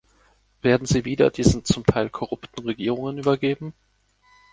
[0.63, 3.75] Werden sie wieder diesen zum Teil korrupten Regierungen übergeben?